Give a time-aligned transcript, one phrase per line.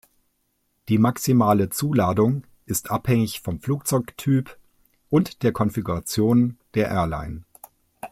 [0.89, 4.57] Die maximale Zuladung ist abhängig vom Flugzeugtyp
[5.11, 7.43] und der Konfiguration der Airline.